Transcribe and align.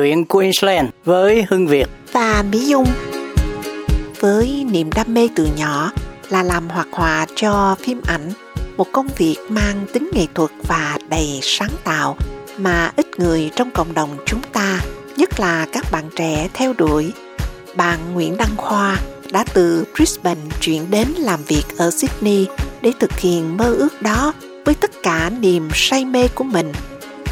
chuyện 0.00 0.24
Queensland 0.24 0.88
với 1.04 1.44
Hưng 1.48 1.66
Việt 1.66 1.88
và 2.12 2.44
Mỹ 2.50 2.58
Dung. 2.66 2.86
Với 4.20 4.66
niềm 4.70 4.90
đam 4.94 5.14
mê 5.14 5.28
từ 5.36 5.48
nhỏ 5.56 5.92
là 6.28 6.42
làm 6.42 6.68
hoạt 6.68 6.88
họa 6.92 7.26
cho 7.34 7.76
phim 7.80 8.00
ảnh, 8.06 8.30
một 8.76 8.86
công 8.92 9.08
việc 9.16 9.36
mang 9.48 9.86
tính 9.92 10.10
nghệ 10.12 10.26
thuật 10.34 10.50
và 10.68 10.98
đầy 11.08 11.38
sáng 11.42 11.70
tạo 11.84 12.16
mà 12.58 12.92
ít 12.96 13.06
người 13.18 13.50
trong 13.56 13.70
cộng 13.70 13.94
đồng 13.94 14.16
chúng 14.26 14.40
ta, 14.52 14.80
nhất 15.16 15.40
là 15.40 15.66
các 15.72 15.84
bạn 15.92 16.04
trẻ 16.16 16.48
theo 16.54 16.72
đuổi. 16.72 17.12
Bạn 17.76 17.98
Nguyễn 18.14 18.36
Đăng 18.36 18.56
Khoa 18.56 18.98
đã 19.32 19.44
từ 19.54 19.84
Brisbane 19.96 20.40
chuyển 20.60 20.90
đến 20.90 21.08
làm 21.16 21.40
việc 21.46 21.64
ở 21.76 21.90
Sydney 21.90 22.46
để 22.82 22.92
thực 23.00 23.18
hiện 23.18 23.56
mơ 23.56 23.74
ước 23.74 24.02
đó 24.02 24.32
với 24.64 24.74
tất 24.74 24.90
cả 25.02 25.30
niềm 25.40 25.68
say 25.74 26.04
mê 26.04 26.28
của 26.28 26.44
mình. 26.44 26.72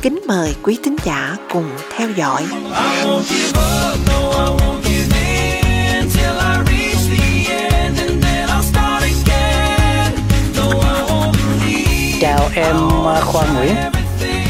Kính 0.03 0.21
mời 0.29 0.55
quý 0.63 0.79
thính 0.85 0.97
giả 1.05 1.37
cùng 1.53 1.65
theo 1.97 2.09
dõi. 2.11 2.43
Chào 12.21 12.49
em 12.55 12.77
à, 13.07 13.21
Khoa 13.21 13.47
Nguyễn. 13.55 13.75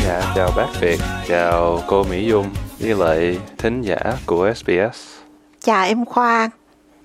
Dạ, 0.05 0.33
chào 0.37 0.51
bác 0.57 0.81
Việt, 0.81 1.01
chào 1.29 1.81
cô 1.87 2.05
Mỹ 2.05 2.27
Dung 2.29 2.51
với 2.79 2.95
lại 2.95 3.39
thính 3.59 3.83
giả 3.83 3.99
của 4.27 4.53
SBS. 4.55 5.19
Chào 5.61 5.85
em 5.87 6.05
Khoa. 6.05 6.51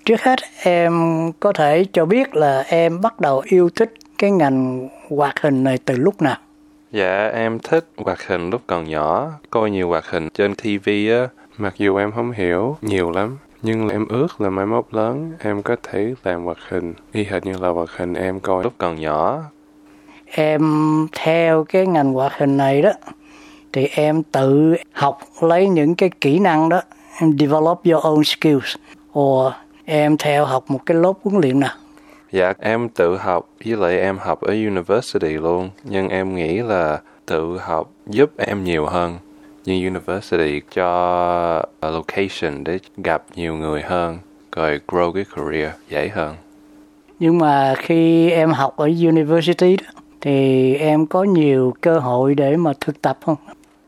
Trước 0.06 0.22
hết 0.22 0.40
em 0.64 0.94
có 1.40 1.54
thể 1.54 1.86
cho 1.94 2.06
biết 2.06 2.36
là 2.36 2.64
em 2.68 3.02
bắt 3.02 3.20
đầu 3.20 3.42
yêu 3.46 3.70
thích 3.76 3.94
cái 4.18 4.32
ngành 4.32 4.90
hoạt 5.10 5.36
hình 5.42 5.64
này 5.64 5.78
từ 5.86 5.96
lúc 5.96 6.22
nào? 6.22 6.38
Dạ, 6.94 7.28
em 7.34 7.60
thích 7.60 7.86
hoạt 7.98 8.28
hình 8.28 8.50
lúc 8.50 8.62
còn 8.68 8.90
nhỏ, 8.90 9.30
coi 9.50 9.72
nhiều 9.72 9.90
hoạt 9.90 10.06
hình 10.10 10.30
trên 10.30 10.56
TV 10.56 10.90
á. 11.10 11.28
Mặc 11.58 11.74
dù 11.78 11.96
em 11.96 12.12
không 12.12 12.32
hiểu 12.32 12.78
nhiều 12.82 13.12
lắm, 13.12 13.38
nhưng 13.62 13.90
em 13.90 14.08
ước 14.08 14.42
là 14.42 14.50
mai 14.50 14.66
mốt 14.66 14.86
lớn 14.92 15.32
em 15.40 15.62
có 15.62 15.76
thể 15.84 16.14
làm 16.24 16.44
hoạt 16.44 16.58
hình 16.70 16.94
y 17.12 17.24
hệt 17.24 17.46
như 17.46 17.54
là 17.62 17.70
hoạt 17.70 17.90
hình 17.98 18.14
em 18.14 18.40
coi 18.40 18.64
lúc 18.64 18.74
còn 18.78 19.02
nhỏ. 19.02 19.42
Em 20.26 20.62
theo 21.12 21.64
cái 21.64 21.88
ngành 21.88 22.14
hoạt 22.14 22.34
hình 22.38 22.58
này 22.58 22.82
đó 22.82 22.92
thì 23.74 23.88
em 23.92 24.24
tự 24.24 24.76
học 24.92 25.20
lấy 25.42 25.70
những 25.70 25.96
cái 25.96 26.10
kỹ 26.22 26.40
năng 26.40 26.70
đó, 26.70 26.82
em 27.22 27.38
develop 27.40 27.82
your 27.86 28.06
own 28.06 28.24
skills 28.24 28.76
or 29.20 29.54
em 29.86 30.18
theo 30.18 30.46
học 30.46 30.64
một 30.68 30.80
cái 30.86 30.98
lớp 30.98 31.14
huấn 31.24 31.42
luyện 31.42 31.60
nào? 31.60 31.76
Dạ, 32.34 32.54
em 32.60 32.90
tự 32.90 33.18
học 33.18 33.50
với 33.66 33.78
lại 33.78 34.00
em 34.00 34.18
học 34.18 34.42
ở 34.42 34.54
university 34.54 35.34
luôn. 35.34 35.70
Nhưng 35.84 36.10
em 36.10 36.36
nghĩ 36.36 36.58
là 36.58 37.02
tự 37.26 37.58
học 37.58 37.92
giúp 38.08 38.32
em 38.38 38.64
nhiều 38.64 38.86
hơn. 38.86 39.18
Nhưng 39.66 39.88
university 39.88 40.62
cho 40.76 41.66
location 41.82 42.64
để 42.64 42.80
gặp 42.98 43.24
nhiều 43.36 43.56
người 43.56 43.82
hơn, 43.82 44.18
rồi 44.56 44.80
grow 44.88 45.12
cái 45.12 45.26
career 45.36 45.72
dễ 45.90 46.10
hơn. 46.10 46.36
Nhưng 47.20 47.38
mà 47.38 47.76
khi 47.78 48.32
em 48.32 48.50
học 48.50 48.78
ở 48.78 48.86
university 48.86 49.78
đó, 49.78 50.02
thì 50.22 50.76
em 50.76 51.06
có 51.06 51.24
nhiều 51.24 51.74
cơ 51.82 52.00
hội 52.00 52.36
để 52.36 52.56
mà 52.56 52.74
thực 52.80 53.02
tập 53.02 53.18
không? 53.26 53.38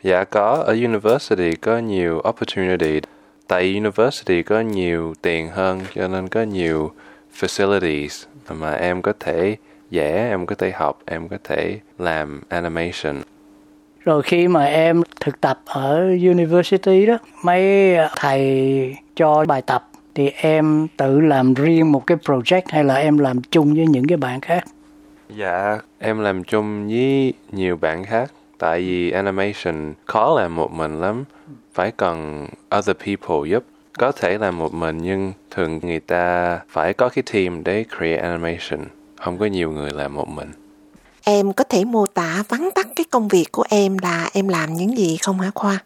Dạ 0.03 0.23
có, 0.23 0.63
ở 0.65 0.73
university 0.73 1.55
có 1.55 1.77
nhiều 1.77 2.21
opportunity 2.29 3.01
tại 3.47 3.75
university 3.75 4.43
có 4.43 4.59
nhiều 4.59 5.13
tiền 5.21 5.49
hơn 5.49 5.81
cho 5.95 6.07
nên 6.07 6.27
có 6.27 6.43
nhiều 6.43 6.91
facilities 7.39 8.25
mà 8.49 8.73
em 8.73 9.01
có 9.01 9.13
thể 9.19 9.57
vẽ 9.91 10.27
em 10.29 10.45
có 10.45 10.55
thể 10.55 10.71
học 10.71 10.99
em 11.05 11.27
có 11.27 11.37
thể 11.43 11.79
làm 11.99 12.41
animation. 12.49 13.15
Rồi 13.99 14.23
khi 14.23 14.47
mà 14.47 14.65
em 14.65 15.01
thực 15.21 15.41
tập 15.41 15.59
ở 15.65 16.07
university 16.07 17.05
đó 17.05 17.17
mấy 17.43 17.95
thầy 18.15 18.95
cho 19.15 19.45
bài 19.47 19.61
tập 19.61 19.87
thì 20.15 20.31
em 20.35 20.87
tự 20.97 21.19
làm 21.19 21.53
riêng 21.53 21.91
một 21.91 22.07
cái 22.07 22.17
project 22.17 22.61
hay 22.67 22.83
là 22.83 22.95
em 22.95 23.17
làm 23.17 23.41
chung 23.41 23.73
với 23.73 23.87
những 23.87 24.07
cái 24.07 24.17
bạn 24.17 24.41
khác? 24.41 24.65
Dạ 25.29 25.79
em 25.99 26.19
làm 26.19 26.43
chung 26.43 26.87
với 26.87 27.33
nhiều 27.51 27.77
bạn 27.77 28.03
khác 28.03 28.31
tại 28.59 28.79
vì 28.79 29.11
animation 29.11 29.93
khó 30.05 30.39
làm 30.39 30.55
một 30.55 30.71
mình 30.71 31.01
lắm. 31.01 31.23
Phải 31.73 31.91
cần 31.91 32.47
other 32.77 32.95
people 33.05 33.49
giúp 33.49 33.63
có 33.97 34.11
thể 34.11 34.37
làm 34.37 34.57
một 34.57 34.73
mình 34.73 34.97
nhưng 34.97 35.33
thường 35.51 35.79
người 35.83 35.99
ta 35.99 36.59
phải 36.69 36.93
có 36.93 37.09
cái 37.09 37.23
team 37.33 37.63
để 37.63 37.85
create 37.97 38.21
animation 38.21 38.85
không 39.15 39.37
có 39.37 39.45
nhiều 39.45 39.71
người 39.71 39.91
làm 39.91 40.13
một 40.13 40.27
mình 40.27 40.51
em 41.23 41.53
có 41.53 41.63
thể 41.63 41.85
mô 41.85 42.05
tả 42.05 42.43
vắn 42.49 42.69
tắt 42.75 42.87
cái 42.95 43.05
công 43.09 43.27
việc 43.27 43.51
của 43.51 43.63
em 43.69 43.97
là 44.01 44.29
em 44.33 44.47
làm 44.47 44.73
những 44.73 44.97
gì 44.97 45.17
không 45.17 45.39
hả 45.39 45.51
khoa 45.55 45.79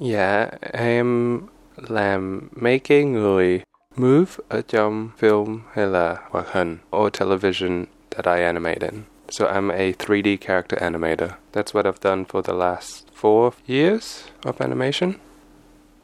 dạ 0.00 0.46
em 0.72 1.40
làm 1.88 2.40
mấy 2.60 2.78
cái 2.78 3.04
người 3.04 3.60
move 3.96 4.32
ở 4.48 4.60
trong 4.68 5.08
film 5.20 5.58
hay 5.72 5.86
là 5.86 6.16
hoạt 6.30 6.46
hình 6.52 6.76
or 6.96 7.12
television 7.20 7.84
that 8.10 8.36
I 8.36 8.44
animated. 8.44 8.94
So 9.30 9.46
I'm 9.46 9.70
a 9.70 9.92
3D 9.92 10.36
character 10.40 10.76
animator. 10.76 11.30
That's 11.52 11.74
what 11.74 11.86
I've 11.86 12.00
done 12.02 12.24
for 12.24 12.42
the 12.42 12.54
last 12.54 13.06
four 13.20 13.50
years 13.66 14.24
of 14.42 14.52
animation. 14.58 15.12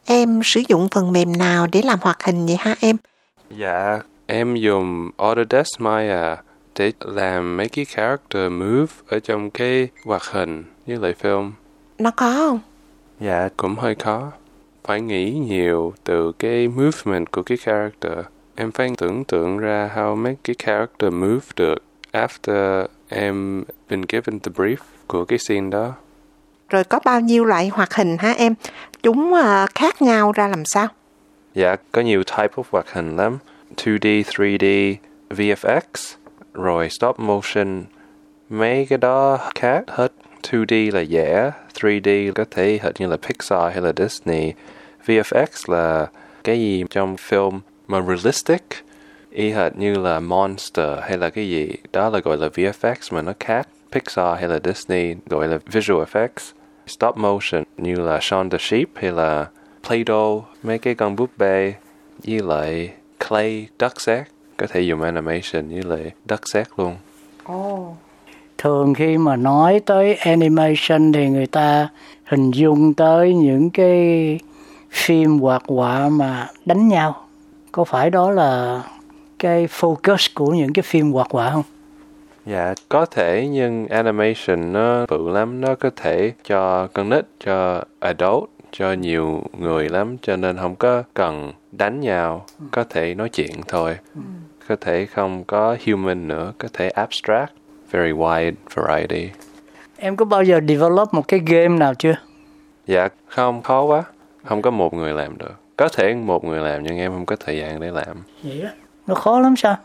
Em 0.07 0.41
sử 0.45 0.63
dụng 0.69 0.89
phần 0.89 1.13
mềm 1.13 1.33
nào 1.33 1.67
để 1.73 1.83
làm 1.83 1.99
hoạt 2.03 2.23
hình 2.23 2.47
vậy 2.47 2.57
hả 2.57 2.75
em? 2.81 2.97
Dạ, 3.59 3.99
em 4.27 4.55
dùng 4.55 5.11
Autodesk 5.17 5.81
Maya 5.81 6.37
để 6.79 6.93
làm 7.01 7.57
mấy 7.57 7.69
cái 7.69 7.85
character 7.85 8.53
move 8.53 8.93
ở 9.09 9.19
trong 9.19 9.51
cái 9.51 9.89
hoạt 10.05 10.23
hình 10.23 10.65
với 10.87 10.97
lại 10.97 11.15
film. 11.23 11.51
Nó 11.99 12.11
có 12.11 12.33
không? 12.33 12.61
Dạ, 13.21 13.49
cũng 13.57 13.75
hơi 13.75 13.95
khó. 13.95 14.33
Phải 14.85 15.01
nghĩ 15.01 15.31
nhiều 15.31 15.93
từ 16.05 16.33
cái 16.33 16.69
movement 16.69 17.31
của 17.31 17.43
cái 17.43 17.59
character. 17.59 18.13
Em 18.57 18.73
phải 18.73 18.91
tưởng 18.99 19.25
tượng 19.25 19.59
ra 19.59 19.91
how 19.97 20.17
make 20.17 20.39
cái 20.45 20.57
character 20.59 21.13
move 21.13 21.47
được 21.57 21.83
after 22.13 22.87
em 23.09 23.65
been 23.89 24.03
given 24.09 24.41
the 24.41 24.53
brief 24.55 24.77
của 25.07 25.25
cái 25.25 25.39
scene 25.39 25.71
đó. 25.71 25.93
Rồi 26.75 26.85
có 26.85 27.01
bao 27.05 27.21
nhiêu 27.21 27.45
loại 27.45 27.69
hoạt 27.69 27.95
hình 27.95 28.17
hả 28.19 28.33
em? 28.33 28.55
Chúng 29.03 29.33
uh, 29.33 29.71
khác 29.75 30.03
nhau 30.03 30.33
ra 30.33 30.49
làm 30.49 30.65
sao? 30.65 30.87
Dạ, 31.55 31.77
có 31.93 32.03
nhiều 32.03 32.23
type 32.25 32.55
of 32.55 32.63
hoạt 32.71 32.93
hình 32.93 33.17
lắm. 33.17 33.39
2D, 33.77 34.23
3D, 34.23 34.95
VFX, 35.31 35.81
rồi 36.55 36.89
stop 36.91 37.19
motion. 37.19 37.85
Mấy 38.51 38.87
cái 38.91 38.99
đó 38.99 39.39
khác 39.55 39.83
hết. 39.89 40.13
2D 40.43 40.93
là 40.93 41.05
vẽ, 41.11 41.51
3D 41.75 42.33
có 42.33 42.45
thể 42.51 42.79
hệt 42.83 43.01
như 43.01 43.07
là 43.07 43.17
Pixar 43.17 43.73
hay 43.73 43.81
là 43.81 43.93
Disney. 43.97 44.53
VFX 45.07 45.47
là 45.67 46.07
cái 46.45 46.61
gì 46.61 46.85
trong 46.91 47.17
film 47.29 47.61
mà 47.89 48.01
realistic, 48.01 48.63
y 49.31 49.51
hệt 49.51 49.77
như 49.77 49.95
là 49.95 50.21
Monster 50.21 50.99
hay 51.03 51.19
là 51.19 51.31
cái 51.31 51.49
gì. 51.49 51.73
Đó 51.93 52.11
là 52.11 52.19
gọi 52.19 52.37
là 52.37 52.49
VFX 52.49 52.95
mà 53.11 53.23
nó 53.23 53.33
khác. 53.41 53.69
Pixar 53.93 54.39
hay 54.39 54.49
là 54.49 54.59
Disney 54.65 55.17
gọi 55.27 55.49
là 55.49 55.59
visual 55.67 56.05
effects 56.05 56.53
stop 56.87 57.17
motion 57.17 57.63
như 57.77 57.95
là 57.95 58.19
Shaun 58.23 58.51
the 58.51 58.59
Sheep 58.61 58.89
hay 58.95 59.13
là 59.13 59.47
Play-Doh, 59.89 60.41
mấy 60.63 60.79
cái 60.79 60.95
con 60.95 61.17
búp 61.17 61.31
bê 61.39 61.75
với 62.27 62.41
lại 62.41 62.91
clay, 63.29 63.67
đất 63.79 64.01
sét 64.01 64.27
có 64.57 64.67
thể 64.67 64.81
dùng 64.81 65.03
animation 65.03 65.69
với 65.69 65.83
lại 65.83 66.11
đất 66.25 66.49
sét 66.49 66.67
luôn. 66.77 66.97
Oh. 67.53 67.97
Thường 68.59 68.95
khi 68.95 69.19
mà 69.19 69.37
nói 69.37 69.81
tới 69.87 70.15
animation 70.15 71.13
thì 71.13 71.29
người 71.29 71.47
ta 71.47 71.89
hình 72.25 72.51
dung 72.51 72.95
tới 72.95 73.35
những 73.35 73.71
cái 73.71 74.39
phim 74.91 75.39
hoạt 75.39 75.63
họa 75.69 76.09
mà 76.09 76.49
đánh 76.65 76.89
nhau. 76.89 77.27
Có 77.73 77.85
phải 77.85 78.11
đó 78.11 78.31
là 78.31 78.83
cái 79.39 79.67
focus 79.67 80.29
của 80.35 80.47
những 80.47 80.73
cái 80.73 80.83
phim 80.83 81.13
hoạt 81.13 81.31
họa 81.31 81.51
không? 81.51 81.63
Dạ, 82.47 82.75
có 82.89 83.07
thể 83.07 83.49
nhưng 83.51 83.89
animation 83.89 84.73
nó 84.73 85.07
bự 85.07 85.31
lắm, 85.31 85.61
nó 85.61 85.75
có 85.75 85.91
thể 85.97 86.33
cho 86.45 86.87
con 86.87 87.11
nít, 87.11 87.25
cho 87.45 87.85
adult, 88.01 88.45
cho 88.73 88.93
nhiều 88.93 89.43
người 89.59 89.89
lắm 89.89 90.17
cho 90.23 90.37
nên 90.37 90.57
không 90.57 90.77
có 90.77 91.03
cần 91.15 91.53
đánh 91.73 92.01
nhau, 92.01 92.47
có 92.71 92.85
thể 92.85 93.15
nói 93.15 93.29
chuyện 93.29 93.51
thôi. 93.69 93.99
Có 94.69 94.77
thể 94.81 95.07
không 95.07 95.45
có 95.45 95.77
human 95.87 96.29
nữa, 96.29 96.53
có 96.59 96.69
thể 96.73 96.89
abstract, 96.89 97.53
very 97.91 98.13
wide 98.13 98.53
variety. 98.75 99.31
Em 99.97 100.17
có 100.17 100.25
bao 100.25 100.43
giờ 100.43 100.61
develop 100.69 101.15
một 101.15 101.29
cái 101.29 101.41
game 101.47 101.79
nào 101.79 101.95
chưa? 101.95 102.15
Dạ, 102.87 103.09
không, 103.27 103.63
khó 103.63 103.83
quá. 103.83 104.03
Không 104.45 104.63
có 104.63 104.71
một 104.71 104.95
người 104.95 105.13
làm 105.13 105.39
được. 105.39 105.55
Có 105.77 105.89
thể 105.89 106.15
một 106.15 106.45
người 106.45 106.61
làm 106.61 106.83
nhưng 106.83 106.99
em 106.99 107.13
không 107.13 107.27
có 107.27 107.37
thời 107.37 107.59
gian 107.59 107.81
để 107.81 107.91
làm. 107.91 108.17
Vậy 108.43 108.61
á? 108.61 108.71
Nó 109.07 109.15
khó 109.15 109.41
lắm 109.41 109.57
sao? 109.57 109.77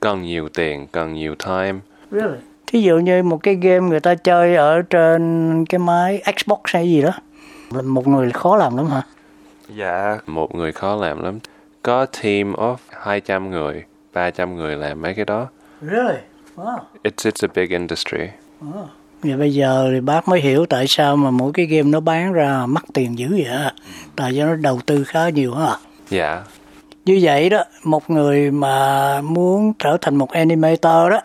Cần 0.00 0.22
nhiều 0.22 0.48
tiền, 0.48 0.86
cần 0.92 1.14
nhiều 1.14 1.34
time 1.34 1.78
Really? 2.14 2.38
Thí 2.66 2.82
dụ 2.82 2.98
như 2.98 3.22
một 3.22 3.42
cái 3.42 3.54
game 3.54 3.88
người 3.88 4.00
ta 4.00 4.14
chơi 4.14 4.56
ở 4.56 4.82
trên 4.82 5.64
cái 5.68 5.78
máy 5.78 6.22
Xbox 6.36 6.58
hay 6.64 6.90
gì 6.90 7.02
đó, 7.02 7.10
một 7.84 8.08
người 8.08 8.30
khó 8.30 8.56
làm 8.56 8.76
lắm 8.76 8.86
hả? 8.86 9.02
Dạ, 9.76 10.18
một 10.26 10.54
người 10.54 10.72
khó 10.72 10.96
làm 10.96 11.22
lắm. 11.22 11.38
Có 11.82 12.06
team 12.06 12.52
of 12.52 12.76
200 12.90 13.50
người, 13.50 13.84
300 14.12 14.56
người 14.56 14.76
làm 14.76 15.02
mấy 15.02 15.14
cái 15.14 15.24
đó. 15.24 15.48
Really? 15.82 16.18
Wow. 16.56 16.78
It's 17.04 17.30
it's 17.30 17.48
a 17.48 17.52
big 17.54 17.68
industry. 17.68 18.28
wow. 18.60 18.86
Và 19.22 19.36
bây 19.36 19.54
giờ 19.54 19.88
thì 19.92 20.00
bác 20.00 20.28
mới 20.28 20.40
hiểu 20.40 20.66
tại 20.66 20.84
sao 20.88 21.16
mà 21.16 21.30
mỗi 21.30 21.52
cái 21.54 21.66
game 21.66 21.90
nó 21.90 22.00
bán 22.00 22.32
ra 22.32 22.66
mắc 22.66 22.84
tiền 22.94 23.18
dữ 23.18 23.28
vậy. 23.30 23.70
Tại 24.16 24.32
vì 24.32 24.40
nó 24.40 24.54
đầu 24.54 24.80
tư 24.86 25.04
khá 25.04 25.28
nhiều 25.28 25.54
hả? 25.54 25.76
Yeah. 26.10 26.38
Như 27.04 27.18
vậy 27.22 27.50
đó, 27.50 27.64
một 27.84 28.10
người 28.10 28.50
mà 28.50 29.20
muốn 29.20 29.72
trở 29.78 29.96
thành 30.00 30.16
một 30.16 30.30
animator 30.30 31.10
đó, 31.10 31.20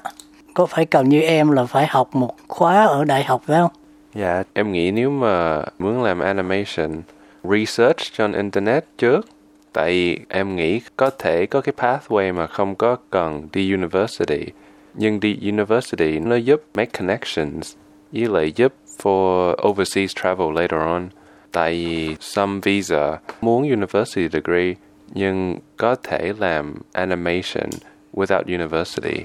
có 0.54 0.66
phải 0.66 0.86
cần 0.86 1.10
như 1.10 1.22
em 1.22 1.51
là 1.51 1.66
phải 1.66 1.88
học 1.88 2.16
một 2.16 2.36
khóa 2.48 2.86
ở 2.86 3.06
đại 3.06 3.24
học 3.24 3.42
phải 3.46 3.60
không? 3.60 3.72
Dạ, 4.16 4.44
em 4.54 4.72
nghĩ 4.72 4.92
nếu 4.92 5.10
mà 5.10 5.62
muốn 5.80 6.04
làm 6.04 6.19
animation, 6.19 7.01
research 7.44 7.98
trên 8.18 8.31
internet 8.31 8.86
trước. 8.98 9.25
Tại 9.74 10.19
em 10.30 10.56
nghĩ 10.56 10.81
có 10.96 11.10
thể 11.10 11.46
có 11.46 11.62
cái 11.62 11.74
pathway 11.78 12.34
mà 12.34 12.48
không 12.48 12.75
có 12.75 12.96
cần 13.10 13.48
đi 13.54 13.74
university. 13.74 14.46
Nhưng 14.94 15.19
đi 15.19 15.40
university 15.42 16.19
nó 16.19 16.36
giúp 16.36 16.63
make 16.74 16.92
connections, 17.00 17.75
với 18.12 18.28
lại 18.28 18.51
giúp 18.56 18.74
for 19.04 19.56
overseas 19.69 20.16
travel 20.16 20.54
later 20.56 20.80
on. 20.80 21.10
Tại 21.51 21.72
vì 21.72 22.16
some 22.19 22.60
visa 22.63 23.18
muốn 23.42 23.69
university 23.69 24.28
degree 24.30 24.74
nhưng 25.13 25.57
có 25.78 25.96
thể 26.04 26.34
làm 26.40 26.75
animation 26.92 27.69
without 28.13 28.44
university. 28.48 29.24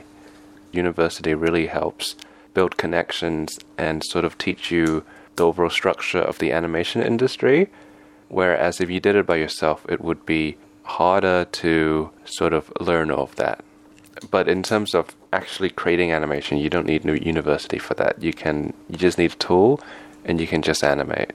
University 0.75 1.35
really 1.35 1.67
helps 1.67 2.17
build 2.55 2.77
connections 2.77 3.59
and 3.77 4.03
sort 4.05 4.25
of 4.25 4.39
teach 4.39 4.71
you 4.71 5.05
the 5.37 5.45
overall 5.45 5.71
structure 5.71 6.21
of 6.21 6.39
the 6.39 6.53
animation 6.53 7.03
industry. 7.03 7.69
Whereas 8.29 8.81
if 8.81 8.91
you 8.91 9.01
did 9.01 9.17
it 9.17 9.27
by 9.27 9.37
yourself, 9.37 9.85
it 9.89 10.01
would 10.01 10.25
be 10.27 10.57
harder 10.85 11.45
to 11.45 12.11
sort 12.25 12.53
of 12.53 12.73
learn 12.81 13.11
all 13.11 13.23
of 13.23 13.37
that. 13.37 13.65
But 14.31 14.49
in 14.49 14.63
terms 14.63 14.95
of 14.95 15.15
actually 15.33 15.71
creating 15.71 16.13
animation, 16.13 16.59
you 16.59 16.71
don't 16.71 16.87
need 16.87 17.05
new 17.05 17.15
university 17.15 17.79
for 17.79 17.95
that. 17.95 18.23
You 18.23 18.33
can 18.33 18.73
you 18.89 18.97
just 18.97 19.19
need 19.19 19.33
a 19.33 19.37
tool 19.37 19.81
and 20.25 20.41
you 20.41 20.47
can 20.47 20.63
just 20.63 20.85
animate. 20.85 21.33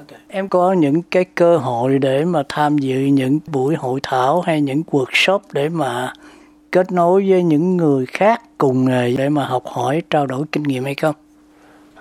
Okay. 0.00 0.18
Em 0.28 0.48
có 0.48 0.72
những 0.72 1.02
cái 1.02 1.24
cơ 1.24 1.56
hội 1.56 1.98
để 1.98 2.24
mà 2.24 2.42
tham 2.48 2.78
dự 2.78 2.98
những 2.98 3.40
buổi 3.46 3.74
hội 3.74 4.00
thảo 4.02 4.40
hay 4.40 4.60
những 4.60 4.82
workshop 4.90 5.40
để 5.52 5.68
mà 5.68 6.12
kết 6.72 6.92
nối 6.92 7.30
với 7.30 7.42
những 7.42 7.76
người 7.76 8.06
khác 8.06 8.42
cùng 8.58 8.84
nghề 8.84 9.14
để 9.18 9.28
mà 9.28 9.46
học 9.46 9.66
hỏi 9.66 10.02
trao 10.10 10.26
đổi 10.26 10.46
kinh 10.52 10.62
nghiệm 10.62 10.84
hay 10.84 10.94
không? 10.94 11.14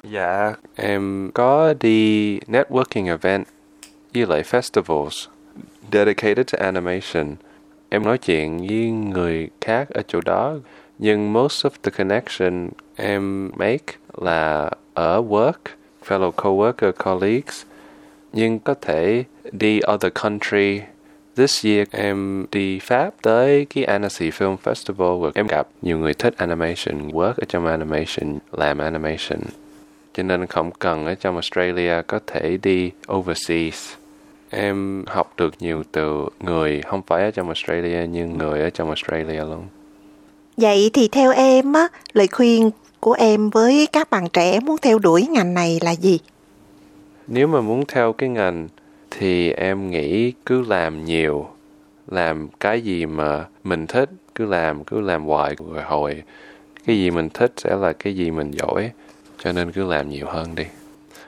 Dạ, 0.04 0.54
em 0.76 1.32
có 1.34 1.74
đi 1.80 2.40
networking 2.40 3.06
event 3.06 3.46
với 4.14 4.26
lại 4.26 4.44
festivals 4.44 5.28
dedicated 5.92 6.46
to 6.54 6.60
animation. 6.66 7.36
Em 7.90 8.04
nói 8.04 8.18
chuyện 8.18 8.58
với 8.58 8.92
người 8.92 9.50
khác 9.62 9.90
ở 9.90 10.02
chỗ 10.08 10.22
đó, 10.26 10.56
nhưng 11.00 11.34
most 11.34 11.66
of 11.66 11.70
the 11.84 11.92
connection 11.92 12.70
em 12.96 13.52
make 13.56 13.94
là 14.18 14.70
ở 14.94 15.22
work, 15.22 15.60
fellow 16.08 16.32
coworker, 16.32 16.92
colleagues. 16.92 17.64
Nhưng 18.34 18.60
có 18.60 18.74
thể 18.74 19.24
đi 19.52 19.80
other 19.94 20.12
country. 20.24 20.82
This 21.36 21.66
year 21.66 21.88
em 21.92 22.46
đi 22.52 22.80
Pháp 22.80 23.10
tới 23.22 23.66
cái 23.70 23.84
Annecy 23.84 24.30
Film 24.30 24.56
Festival 24.64 25.20
và 25.20 25.32
em 25.36 25.48
gặp 25.48 25.68
nhiều 25.82 25.98
người 25.98 26.14
thích 26.14 26.34
animation, 26.38 27.08
work 27.08 27.34
ở 27.38 27.44
trong 27.48 27.66
animation, 27.66 28.40
làm 28.52 28.78
animation. 28.78 29.40
Cho 30.14 30.24
nên 30.24 30.46
không 30.46 30.72
cần 30.72 31.06
ở 31.06 31.16
trong 31.16 31.36
Australia 31.36 32.02
có 32.08 32.20
thể 32.28 32.58
đi 32.64 32.92
overseas 33.14 34.00
em 34.50 35.04
học 35.08 35.34
được 35.38 35.54
nhiều 35.60 35.84
từ 35.92 36.26
người 36.40 36.82
không 36.82 37.02
phải 37.08 37.24
ở 37.24 37.32
trong 37.32 37.48
Australia 37.48 38.08
nhưng 38.08 38.38
người 38.38 38.62
ở 38.62 38.70
trong 38.70 38.88
Australia 38.88 39.40
luôn. 39.40 39.68
Vậy 40.58 40.90
thì 40.94 41.08
theo 41.08 41.32
em 41.32 41.74
á, 41.74 41.88
lời 42.14 42.28
khuyên 42.28 42.72
của 43.00 43.14
em 43.14 43.50
với 43.50 43.88
các 43.94 44.10
bạn 44.10 44.30
trẻ 44.34 44.60
muốn 44.60 44.78
theo 44.82 45.00
đuổi 45.00 45.28
ngành 45.32 45.54
này 45.54 45.80
là 45.82 45.92
gì? 45.92 46.20
Nếu 47.28 47.48
mà 47.48 47.62
muốn 47.62 47.86
theo 47.88 48.14
cái 48.14 48.30
ngành 48.30 48.68
thì 49.12 49.52
em 49.52 49.92
nghĩ 49.92 50.34
cứ 50.46 50.62
làm 50.68 51.06
nhiều, 51.06 51.48
làm 52.08 52.48
cái 52.60 52.82
gì 52.82 53.06
mà 53.06 53.46
mình 53.64 53.88
thích, 53.88 54.10
cứ 54.36 54.46
làm, 54.46 54.84
cứ 54.84 55.02
làm 55.02 55.26
hoài 55.26 55.56
rồi 55.60 55.84
hồi 55.84 56.24
cái 56.86 56.98
gì 56.98 57.12
mình 57.12 57.30
thích 57.30 57.54
sẽ 57.58 57.76
là 57.76 57.94
cái 57.94 58.16
gì 58.16 58.32
mình 58.32 58.52
giỏi, 58.52 58.92
cho 59.44 59.52
nên 59.52 59.72
cứ 59.72 59.84
làm 59.84 60.10
nhiều 60.10 60.28
hơn 60.30 60.56
đi. 60.56 60.66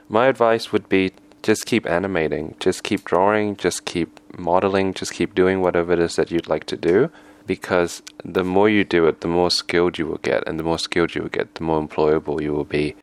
My 0.09 0.21
advice 0.21 0.71
would 0.71 0.87
be 0.89 1.07
just 1.43 1.65
keep 1.65 1.83
animating, 1.83 2.49
just 2.59 2.83
keep 2.83 2.99
drawing, 3.09 3.55
just 3.55 3.85
keep 3.85 4.07
modeling, 4.37 4.91
just 4.91 5.13
keep 5.17 5.29
doing 5.37 5.61
whatever 5.61 5.89
it 5.89 5.99
is 5.99 6.17
that 6.17 6.27
you'd 6.27 6.53
like 6.53 6.65
to 6.65 6.77
do. 6.81 7.07
Because 7.47 8.01
the 8.35 8.43
more 8.43 8.71
you 8.71 8.83
do 8.89 9.07
it, 9.07 9.15
the 9.21 9.29
more 9.29 9.49
skilled 9.49 9.99
you 9.99 10.07
will 10.07 10.21
get, 10.23 10.47
and 10.47 10.59
the 10.59 10.63
more 10.63 10.77
skilled 10.77 11.15
you 11.15 11.23
will 11.23 11.37
get, 11.39 11.47
the 11.55 11.63
more 11.63 11.87
employable 11.87 12.41
you 12.41 12.53
will 12.53 12.69
be. 12.69 12.93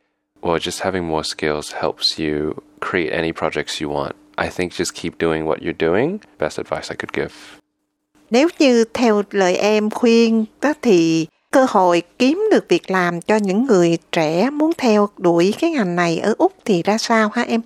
well 0.40 0.58
just 0.58 0.80
having 0.80 1.04
more 1.04 1.25
skills 1.25 1.72
helps 1.72 2.19
you 2.19 2.62
create 2.80 3.12
any 3.12 3.32
projects 3.32 3.80
you 3.80 3.88
want. 3.88 4.14
I 4.38 4.49
think 4.49 4.73
just 4.73 4.94
keep 4.94 5.12
doing 5.20 5.44
what 5.46 5.56
you're 5.58 5.90
doing. 5.93 6.19
Best 6.38 6.58
advice 6.58 6.90
I 6.90 6.96
could 6.96 7.12
give. 7.12 7.35
Nếu 8.31 8.49
như 8.58 8.85
theo 8.94 9.23
lời 9.31 9.56
em 9.56 9.90
khuyên 9.90 10.44
đó 10.62 10.73
thì 10.82 11.26
cơ 11.50 11.67
hội 11.69 12.02
kiếm 12.19 12.49
được 12.50 12.69
việc 12.69 12.90
làm 12.90 13.20
cho 13.20 13.37
những 13.37 13.67
người 13.67 13.99
trẻ 14.12 14.50
muốn 14.50 14.73
theo 14.79 15.08
đuổi 15.19 15.55
cái 15.61 15.70
ngành 15.70 15.96
này 15.96 16.19
ở 16.19 16.35
Úc 16.38 16.52
thì 16.64 16.82
ra 16.82 16.99
sao 16.99 17.31
hả 17.35 17.43
em? 17.43 17.61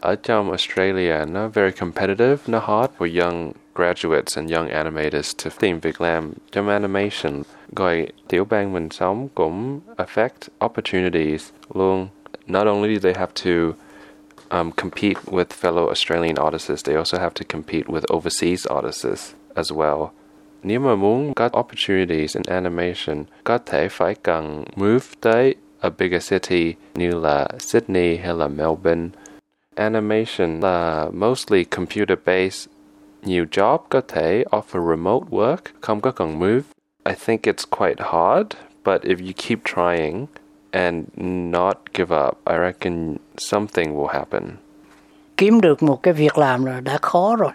Ở 0.00 0.16
trong 0.22 0.48
Australia, 0.50 1.24
nó 1.28 1.48
very 1.48 1.76
competitive, 1.80 2.36
nó 2.46 2.58
hard 2.58 2.92
for 2.98 3.22
young 3.22 3.52
graduates 3.74 4.36
and 4.36 4.52
young 4.52 4.68
animators 4.68 5.36
to 5.44 5.50
tìm 5.60 5.80
việc 5.80 6.00
làm 6.00 6.32
trong 6.52 6.68
animation. 6.68 7.42
Rồi 7.76 8.08
tiểu 8.28 8.44
bang 8.44 8.72
mình 8.72 8.88
sống 8.90 9.28
cũng 9.34 9.80
affect 9.96 10.64
opportunities 10.64 11.48
luôn. 11.74 12.08
Not 12.46 12.66
only 12.66 12.94
do 12.94 13.00
they 13.02 13.14
have 13.14 13.32
to 13.44 13.50
um, 14.50 14.72
compete 14.72 15.18
with 15.26 15.52
fellow 15.52 15.90
Australian 15.90 16.38
artists, 16.38 16.82
they 16.82 16.96
also 16.96 17.18
have 17.18 17.34
to 17.34 17.44
compete 17.44 17.88
with 17.88 18.04
overseas 18.10 18.66
artists 18.66 19.34
as 19.54 19.72
well. 19.72 20.12
Mà 20.62 20.94
muốn 20.94 21.34
có 21.34 21.48
opportunities 21.52 22.36
in 22.36 22.42
animation, 22.46 23.24
có 23.44 23.58
thể 23.58 23.88
phải 23.88 24.14
cần 24.14 24.64
move 24.76 25.06
tới 25.20 25.54
a 25.80 25.90
bigger 25.90 26.30
city 26.30 26.74
như 26.94 27.10
là 27.10 27.48
Sydney 27.58 28.18
là 28.18 28.48
Melbourne 28.48 29.08
animation 29.74 30.60
là 30.60 31.08
mostly 31.12 31.64
computer 31.64 32.18
based. 32.24 32.68
Nhiều 33.22 33.44
job 33.50 33.78
thể 34.08 34.44
offer 34.50 34.90
remote 34.90 35.26
work, 35.30 35.58
có 36.00 36.10
cần 36.10 36.38
move. 36.38 36.62
I 37.04 37.14
think 37.26 37.40
it's 37.42 37.64
quite 37.70 37.96
hard, 37.98 38.46
but 38.84 39.02
if 39.02 39.18
you 39.18 39.32
keep 39.36 39.64
trying 39.64 40.26
and 40.70 41.04
not 41.52 41.76
give 41.94 42.16
up, 42.28 42.38
I 42.46 42.54
reckon 42.58 43.16
something 43.38 43.96
will 43.96 44.06
happen. 44.06 44.42
Kiếm 45.36 45.60
được 45.60 45.82
một 45.82 46.02
cái 46.02 46.14
việc 46.14 46.38
làm 46.38 46.64
rồi 46.64 46.80
đã 46.80 46.98
khó 47.02 47.36
rồi. 47.36 47.52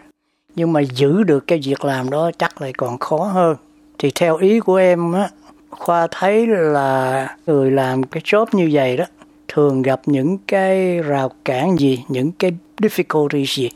Nhưng 0.55 0.73
mà 0.73 0.81
giữ 0.81 1.23
được 1.23 1.47
cái 1.47 1.59
việc 1.65 1.85
làm 1.85 2.09
đó 2.09 2.31
chắc 2.37 2.61
lại 2.61 2.73
còn 2.77 2.97
khó 2.97 3.17
hơn. 3.17 3.55
Thì 3.97 4.11
theo 4.15 4.37
ý 4.37 4.59
của 4.59 4.75
em 4.75 5.13
á, 5.13 5.29
Khoa 5.69 6.07
thấy 6.11 6.47
là 6.47 7.27
người 7.45 7.71
làm 7.71 8.03
cái 8.03 8.23
job 8.25 8.45
như 8.51 8.69
vậy 8.73 8.97
đó 8.97 9.05
thường 9.47 9.81
gặp 9.81 10.01
những 10.05 10.37
cái 10.47 11.01
rào 11.01 11.31
cản 11.45 11.79
gì, 11.79 12.03
những 12.07 12.31
cái 12.31 12.51
difficulties 12.77 13.45
gì? 13.45 13.69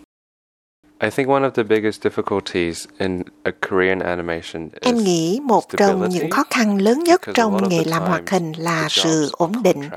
I 1.00 1.10
think 1.10 1.30
one 1.30 1.44
of 1.44 1.50
the 1.50 1.64
biggest 1.64 2.06
difficulties 2.06 2.86
in 3.00 3.24
a 3.44 3.52
Korean 3.70 4.00
animation 4.00 4.70
is 4.70 4.82
Em 4.82 4.98
nghĩ 4.98 5.40
một 5.44 5.64
trong 5.78 6.10
những 6.10 6.30
khó 6.30 6.44
khăn 6.50 6.82
lớn 6.82 7.04
nhất 7.04 7.22
trong 7.34 7.70
nghề 7.70 7.84
làm 7.84 8.04
hoạt 8.04 8.30
hình 8.30 8.52
là 8.52 8.88
sự 8.90 9.30
ổn 9.32 9.52
định. 9.64 9.90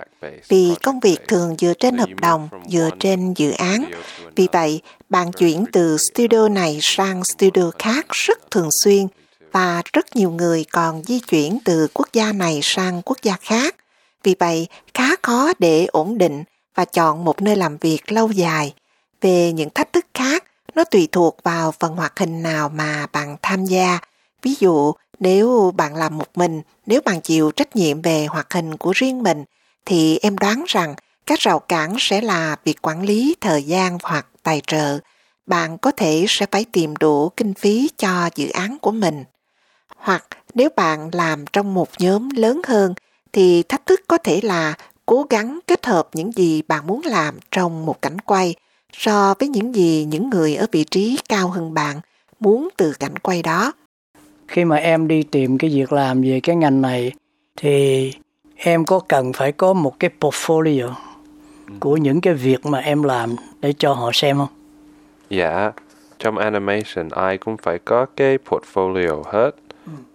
Vì 0.49 0.75
công 0.83 1.01
việc 1.01 1.29
thường 1.29 1.57
dựa 1.59 1.73
trên 1.79 1.99
hợp 1.99 2.11
đồng, 2.21 2.49
dựa 2.69 2.91
trên 2.99 3.35
dự 3.35 3.51
án. 3.51 3.91
Vì 4.37 4.49
vậy, 4.53 4.81
bạn 5.09 5.33
chuyển 5.33 5.65
từ 5.73 5.97
studio 5.99 6.49
này 6.49 6.79
sang 6.83 7.25
studio 7.25 7.71
khác 7.79 8.07
rất 8.11 8.51
thường 8.51 8.69
xuyên 8.71 9.07
và 9.53 9.83
rất 9.93 10.17
nhiều 10.17 10.31
người 10.31 10.65
còn 10.73 11.03
di 11.05 11.21
chuyển 11.21 11.59
từ 11.65 11.87
quốc 11.95 12.09
gia 12.13 12.33
này 12.33 12.61
sang 12.63 13.03
quốc 13.03 13.19
gia 13.23 13.37
khác 13.41 13.77
vì 14.23 14.35
vậy, 14.39 14.67
khá 14.95 15.09
khó 15.23 15.53
để 15.59 15.87
ổn 15.87 16.19
định 16.19 16.45
và 16.75 16.85
chọn 16.85 17.25
một 17.25 17.43
nơi 17.43 17.57
làm 17.57 17.77
việc 17.77 18.13
lâu 18.13 18.31
dài. 18.31 18.75
Về 19.21 19.53
những 19.53 19.71
thách 19.71 19.93
thức 19.93 20.07
khác, 20.15 20.45
nó 20.75 20.85
tùy 20.85 21.09
thuộc 21.13 21.37
vào 21.43 21.73
phần 21.73 21.97
hoạt 21.97 22.19
hình 22.19 22.43
nào 22.43 22.69
mà 22.69 23.07
bạn 23.13 23.37
tham 23.43 23.65
gia. 23.65 23.99
Ví 24.43 24.55
dụ, 24.61 24.93
nếu 25.21 25.73
bạn 25.77 25.95
làm 25.95 26.19
một 26.19 26.29
mình, 26.35 26.63
nếu 26.87 27.01
bạn 27.05 27.21
chịu 27.21 27.51
trách 27.51 27.77
nhiệm 27.77 28.03
về 28.03 28.27
hoạt 28.27 28.53
hình 28.53 28.77
của 28.77 28.93
riêng 28.93 29.23
mình, 29.23 29.45
thì 29.87 30.19
em 30.23 30.39
đoán 30.39 30.65
rằng 30.69 30.95
các 31.27 31.39
rào 31.39 31.59
cản 31.59 31.97
sẽ 31.99 32.21
là 32.21 32.57
việc 32.65 32.83
quản 32.83 33.03
lý 33.03 33.35
thời 33.41 33.63
gian 33.63 33.99
hoặc 34.03 34.27
tài 34.43 34.63
trợ. 34.67 34.99
Bạn 35.47 35.79
có 35.79 35.91
thể 35.91 36.25
sẽ 36.29 36.47
phải 36.51 36.65
tìm 36.73 36.97
đủ 36.97 37.29
kinh 37.29 37.55
phí 37.55 37.91
cho 37.97 38.31
dự 38.35 38.49
án 38.49 38.79
của 38.79 38.91
mình. 38.91 39.25
Hoặc 39.97 40.25
nếu 40.55 40.69
bạn 40.77 41.11
làm 41.13 41.45
trong 41.53 41.75
một 41.75 41.89
nhóm 41.99 42.29
lớn 42.37 42.61
hơn 42.67 42.95
thì 43.33 43.63
thách 43.63 43.87
thức 43.87 44.01
có 44.07 44.19
thể 44.19 44.41
là 44.43 44.75
cố 45.07 45.27
gắng 45.31 45.59
kết 45.67 45.87
hợp 45.87 46.09
những 46.13 46.33
gì 46.33 46.63
bạn 46.63 46.87
muốn 46.87 47.01
làm 47.05 47.39
trong 47.51 47.87
một 47.87 48.03
cảnh 48.03 48.21
quay 48.21 48.55
so 48.93 49.35
với 49.39 49.49
những 49.49 49.75
gì 49.75 50.05
những 50.05 50.31
người 50.31 50.57
ở 50.57 50.67
vị 50.73 50.85
trí 50.85 51.19
cao 51.29 51.49
hơn 51.49 51.75
bạn 51.75 52.01
muốn 52.41 52.69
từ 52.77 52.93
cảnh 52.93 53.19
quay 53.19 53.43
đó. 53.43 53.73
Khi 54.49 54.65
mà 54.65 54.77
em 54.77 55.09
đi 55.09 55.23
tìm 55.23 55.59
cái 55.59 55.71
việc 55.71 55.93
làm 55.93 56.23
về 56.23 56.41
cái 56.43 56.57
ngành 56.57 56.83
này 56.83 57.13
thì 57.57 58.13
em 58.57 58.85
có 58.85 59.01
cần 59.09 59.33
phải 59.33 59.53
có 59.53 59.73
một 59.73 60.01
cái 60.01 60.11
portfolio 60.21 60.93
của 61.81 61.97
những 61.97 62.21
cái 62.21 62.35
việc 62.35 62.67
mà 62.67 62.79
em 62.79 63.03
làm 63.03 63.37
để 63.61 63.73
cho 63.79 63.93
họ 63.93 64.11
xem 64.13 64.37
không? 64.39 64.49
Dạ, 65.31 65.73
trong 66.19 66.39
animation 66.39 67.09
ai 67.11 67.39
cũng 67.39 67.57
phải 67.57 67.79
có 67.79 68.07
cái 68.17 68.39
portfolio 68.49 69.23
hết. 69.23 69.51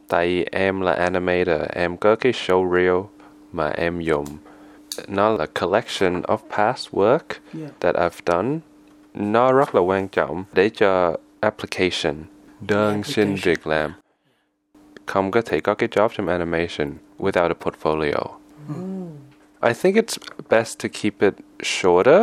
Tại 0.08 0.28
vì 0.28 0.46
em 0.52 0.82
là 0.82 0.94
animator, 0.94 1.62
em 1.74 1.98
có 1.98 2.16
cái 2.16 2.32
show 2.32 2.76
reel 2.76 3.00
mà 3.52 3.70
em 3.70 4.02
dùng. 4.02 4.26
Nó 5.08 5.30
là 5.30 5.46
collection 5.62 6.22
of 6.22 6.38
past 6.58 6.90
work 6.92 7.20
Yeah. 7.60 7.72
that 7.80 7.96
I've 7.96 8.22
done. 8.26 8.60
Nó 9.14 9.52
rất 9.52 9.76
là 9.76 9.82
quan 9.82 10.08
trọng 10.08 10.44
để 10.54 10.70
cho 10.70 11.18
application, 11.40 12.16
đơn 12.62 13.04
xin 13.04 13.36
việc 13.44 13.68
làm. 13.68 13.94
Không 15.06 15.32
có 15.32 15.42
thể 15.42 15.60
có 15.60 15.74
cái 15.74 15.90
job 15.90 16.10
trong 16.18 16.28
animation 16.28 16.94
without 17.20 17.48
a 17.50 17.54
portfolio. 17.62 18.22
I 19.68 19.74
think 19.74 19.96
it's 19.96 20.18
best 20.50 20.80
to 20.84 20.90
keep 21.02 21.14
it 21.22 21.34
shorter. 21.64 22.22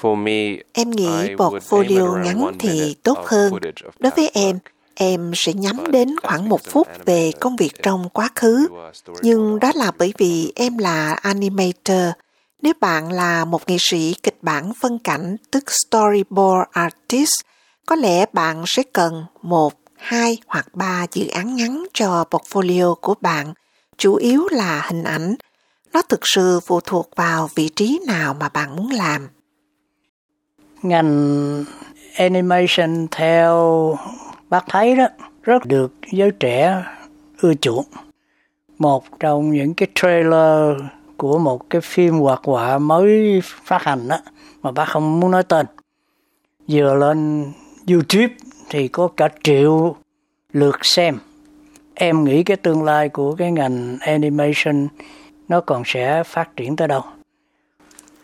For 0.00 0.14
me, 0.16 0.62
Em 0.72 0.90
nghĩ 0.90 1.04
I 1.06 1.10
would 1.10 1.28
aim 1.28 1.38
at 1.38 1.38
portfolio 1.52 1.98
around 2.12 2.26
ngắn 2.26 2.40
one 2.44 2.54
thì 2.58 2.68
minute 2.68 2.94
tốt 3.02 3.18
hơn. 3.26 3.52
footage 3.52 3.72
of 3.86 3.90
Đối 4.00 4.10
với 4.16 4.26
past 4.26 4.34
em, 4.36 4.56
work. 4.56 4.58
Em 4.94 5.32
sẽ 5.34 5.52
nhắm 5.52 5.90
đến 5.90 6.16
khoảng 6.22 6.48
một 6.48 6.60
phút 6.64 6.88
về 7.04 7.32
công 7.40 7.56
việc 7.56 7.82
trong 7.82 8.08
quá 8.08 8.28
khứ. 8.34 8.68
Nhưng 9.22 9.58
đó 9.58 9.72
là 9.74 9.90
bởi 9.98 10.14
vì 10.18 10.52
em 10.54 10.78
là 10.78 11.12
animator. 11.12 12.08
Nếu 12.62 12.72
bạn 12.80 13.12
là 13.12 13.44
một 13.44 13.68
nghệ 13.68 13.76
sĩ 13.80 14.14
kịch 14.22 14.38
bản 14.42 14.72
phân 14.80 14.98
cảnh, 14.98 15.36
tức 15.50 15.64
storyboard 15.70 16.70
artist, 16.72 17.32
có 17.86 17.96
lẽ 17.96 18.26
bạn 18.32 18.64
sẽ 18.66 18.82
cần 18.92 19.24
một, 19.42 19.74
hai 19.96 20.38
hoặc 20.46 20.66
ba 20.74 21.06
dự 21.12 21.28
án 21.28 21.56
ngắn 21.56 21.84
cho 21.94 22.24
portfolio 22.30 22.94
của 22.94 23.14
bạn, 23.20 23.54
chủ 23.98 24.14
yếu 24.14 24.48
là 24.50 24.82
hình 24.86 25.04
ảnh. 25.04 25.34
Nó 25.92 26.02
thực 26.02 26.20
sự 26.22 26.60
phụ 26.66 26.80
thuộc 26.80 27.10
vào 27.16 27.50
vị 27.54 27.68
trí 27.68 28.00
nào 28.06 28.34
mà 28.34 28.48
bạn 28.48 28.76
muốn 28.76 28.90
làm. 28.90 29.28
ngành 30.82 31.64
animation 32.16 33.06
theo 33.10 33.96
bác 34.52 34.64
thấy 34.68 34.96
đó, 34.96 35.06
rất 35.42 35.66
được 35.66 35.92
giới 36.10 36.30
trẻ, 36.30 36.84
ưa 37.40 37.54
chuộng. 37.54 37.84
Một 38.78 39.20
trong 39.20 39.50
những 39.50 39.74
cái 39.74 39.88
trailer 39.94 40.80
của 41.16 41.38
một 41.38 41.70
cái 41.70 41.80
phim 41.80 42.14
hoạt 42.14 42.40
họa 42.44 42.78
mới 42.78 43.40
phát 43.44 43.82
hành 43.82 44.08
đó 44.08 44.18
mà 44.62 44.70
bác 44.70 44.84
không 44.84 45.20
muốn 45.20 45.30
nói 45.30 45.42
tên. 45.42 45.66
Vừa 46.68 46.94
lên 46.94 47.52
YouTube 47.88 48.34
thì 48.70 48.88
có 48.88 49.08
cả 49.08 49.28
triệu 49.42 49.96
lượt 50.52 50.78
xem. 50.82 51.18
Em 51.94 52.24
nghĩ 52.24 52.42
cái 52.42 52.56
tương 52.56 52.84
lai 52.84 53.08
của 53.08 53.34
cái 53.34 53.52
ngành 53.52 53.98
animation 54.00 54.88
nó 55.48 55.60
còn 55.60 55.82
sẽ 55.86 56.22
phát 56.22 56.56
triển 56.56 56.76
tới 56.76 56.88
đâu? 56.88 57.02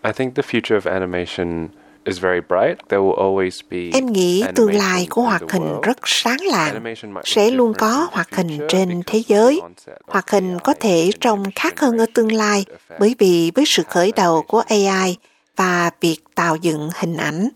I 0.04 0.12
think 0.12 0.34
the 0.34 0.42
future 0.42 0.80
of 0.80 0.92
animation 0.92 1.68
is 2.04 2.20
very 2.20 2.40
bright. 2.48 2.78
There 2.88 3.02
will 3.02 3.16
always 3.16 3.60
be 3.70 3.98
Em 3.98 4.06
nghĩ 4.06 4.44
tương 4.54 4.74
lai 4.74 5.06
của 5.10 5.22
hoạt 5.22 5.42
hình 5.52 5.80
rất 5.82 5.98
sáng 6.04 6.40
lạng. 6.40 6.94
Sẽ 7.24 7.50
luôn 7.50 7.72
có 7.78 8.08
hoạt 8.12 8.34
hình 8.36 8.58
trên 8.68 9.02
thế 9.06 9.22
giới. 9.26 9.60
Hoạt 10.06 10.30
hình 10.30 10.58
có 10.64 10.74
thể 10.74 11.10
trông 11.20 11.42
khác 11.54 11.80
hơn 11.80 11.98
ở 11.98 12.06
tương 12.14 12.32
lai 12.32 12.64
bởi 12.98 13.14
vì 13.18 13.52
với 13.54 13.64
sự 13.66 13.82
khởi 13.82 14.12
đầu 14.16 14.44
của 14.48 14.62
AI 14.68 15.16
và 15.56 15.90
việc 16.00 16.16
tạo 16.34 16.56
dựng 16.56 16.90
hình 16.94 17.16
ảnh, 17.16 17.48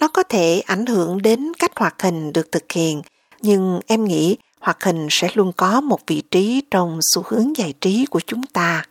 nó 0.00 0.08
có 0.08 0.22
thể 0.22 0.62
ảnh 0.66 0.86
hưởng 0.86 1.22
đến 1.22 1.52
cách 1.58 1.72
hoạt 1.76 2.02
hình 2.02 2.32
được 2.32 2.52
thực 2.52 2.72
hiện. 2.72 3.02
Nhưng 3.42 3.80
em 3.86 4.04
nghĩ 4.04 4.36
hoạt 4.60 4.84
hình 4.84 5.06
sẽ 5.10 5.28
luôn 5.34 5.52
có 5.56 5.80
một 5.80 5.98
vị 6.06 6.22
trí 6.30 6.62
trong 6.70 6.98
xu 7.14 7.22
hướng 7.26 7.56
giải 7.56 7.74
trí 7.80 8.06
của 8.06 8.20
chúng 8.26 8.42
ta. 8.52 8.84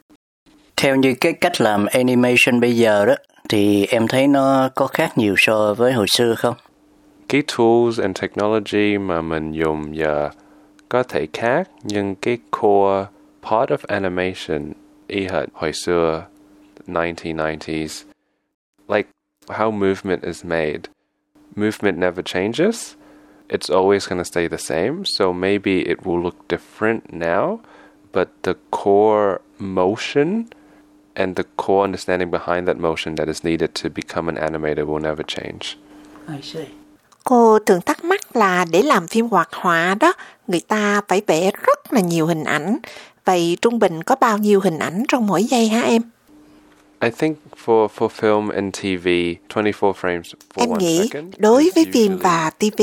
Theo 0.77 0.95
như 0.95 1.13
cái 1.13 1.33
cách 1.33 1.61
làm 1.61 1.85
animation 1.85 2.59
bây 2.59 2.77
giờ 2.77 3.05
đó 3.05 3.15
thì 3.49 3.85
em 3.85 4.07
thấy 4.07 4.27
nó 4.27 4.69
có 4.75 4.87
khác 4.87 5.17
nhiều 5.17 5.35
so 5.37 5.73
với 5.73 5.93
hồi 5.93 6.07
xưa 6.17 6.35
không? 6.35 6.55
cái 7.29 7.43
tools 7.57 7.99
and 7.99 8.21
technology 8.21 8.97
mà 8.97 9.21
mình 9.21 9.51
dùng 9.51 9.95
giờ 9.95 10.29
có 10.89 11.03
thể 11.03 11.27
khác 11.33 11.69
nhưng 11.83 12.15
cái 12.15 12.37
core 12.51 13.05
part 13.43 13.71
of 13.71 13.77
animation 13.87 14.73
y 15.07 15.21
hệt 15.21 15.49
hồi 15.53 15.73
xưa 15.73 16.25
1990s 16.87 18.03
like 18.87 19.09
how 19.47 19.71
movement 19.71 20.21
is 20.21 20.45
made 20.45 20.79
movement 21.55 21.97
never 21.97 22.25
changes 22.25 22.95
it's 23.47 23.69
always 23.69 24.09
going 24.09 24.19
to 24.19 24.23
stay 24.23 24.47
the 24.47 24.57
same 24.57 25.03
so 25.05 25.31
maybe 25.31 25.83
it 25.83 25.97
will 26.03 26.21
look 26.23 26.35
different 26.49 26.99
now 27.11 27.57
but 28.13 28.27
the 28.43 28.53
core 28.71 29.37
motion 29.59 30.43
and 31.15 31.35
the 31.35 31.43
core 31.57 31.83
understanding 31.83 32.31
behind 32.31 32.67
that 32.67 32.77
motion 32.77 33.15
that 33.15 33.27
is 33.27 33.43
needed 33.43 33.69
to 33.83 33.89
become 33.89 34.31
an 34.31 34.35
animator 34.35 34.85
will 34.85 35.01
never 35.01 35.23
change 35.27 35.77
I 36.27 36.41
see. 36.41 36.65
Cô 37.23 37.59
thường 37.59 37.81
thắc 37.81 38.03
mắc 38.03 38.35
là 38.35 38.65
để 38.71 38.81
làm 38.81 39.07
phim 39.07 39.27
hoạt 39.27 39.49
họa 39.51 39.95
đó, 39.99 40.13
người 40.47 40.61
ta 40.67 41.01
phải 41.07 41.21
vẽ 41.27 41.51
rất 41.67 41.93
là 41.93 42.01
nhiều 42.01 42.25
hình 42.25 42.43
ảnh. 42.43 42.77
Vậy 43.25 43.57
trung 43.61 43.79
bình 43.79 44.03
có 44.03 44.15
bao 44.15 44.37
nhiêu 44.37 44.59
hình 44.59 44.79
ảnh 44.79 45.03
trong 45.07 45.27
mỗi 45.27 45.43
giây 45.43 45.67
hả 45.67 45.81
em? 45.81 46.01
I 47.01 47.09
think 47.09 47.37
for 47.65 47.87
for 47.87 48.09
film 48.09 48.49
and 48.49 48.73
TV, 48.73 49.07
24 49.49 49.93
frames 49.93 50.33
for 50.53 50.61
Em 50.61 50.77
nghĩ 50.77 51.09
đối 51.37 51.69
với 51.75 51.85
phim 51.93 52.17
và 52.17 52.51
TV 52.59 52.81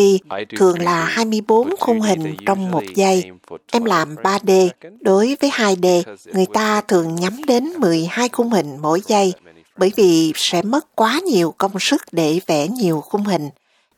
thường 0.56 0.76
3D, 0.76 0.84
là 0.84 1.04
24 1.04 1.70
but 1.70 1.80
khung 1.80 2.00
2D 2.00 2.06
hình 2.06 2.36
trong 2.46 2.70
một 2.70 2.82
giây. 2.94 3.24
Em 3.72 3.84
12 3.84 3.88
làm 3.98 4.14
frames 4.14 4.22
3D. 4.22 4.38
per 4.46 4.68
second. 4.68 5.02
Đối 5.02 5.36
với 5.40 5.50
2D, 5.50 5.80
Because 5.80 6.30
it 6.30 6.36
người 6.36 6.46
ta 6.54 6.80
thường 6.80 7.14
nhắm 7.14 7.44
đến 7.46 7.64
12 7.78 8.28
khung 8.28 8.50
hình 8.50 8.76
mỗi 8.82 9.00
giây 9.06 9.32
bởi 9.76 9.92
vì 9.96 10.32
sẽ 10.36 10.62
mất 10.62 10.96
quá 10.96 11.20
nhiều 11.24 11.54
công 11.58 11.78
sức 11.80 12.02
để 12.12 12.40
vẽ 12.46 12.68
nhiều 12.68 13.00
khung 13.00 13.24
hình 13.24 13.48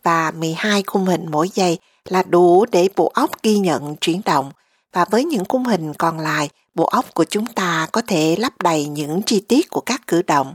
và 0.03 0.31
12 0.31 0.83
khung 0.87 1.05
hình 1.05 1.27
mỗi 1.31 1.49
giây 1.55 1.79
là 2.09 2.23
đủ 2.23 2.67
để 2.73 2.89
bộ 2.97 3.11
óc 3.15 3.31
ghi 3.43 3.59
nhận 3.59 3.97
chuyển 3.97 4.21
động 4.25 4.51
và 4.99 5.05
với 5.11 5.25
những 5.25 5.45
khung 5.49 5.64
hình 5.64 5.95
còn 5.95 6.19
lại, 6.19 6.49
bộ 6.75 6.85
óc 6.85 7.05
của 7.14 7.25
chúng 7.25 7.47
ta 7.47 7.87
có 7.93 8.02
thể 8.07 8.37
lắp 8.38 8.52
đầy 8.62 8.87
những 8.87 9.23
chi 9.23 9.40
tiết 9.49 9.71
của 9.71 9.81
các 9.81 10.00
cử 10.07 10.23
động. 10.23 10.55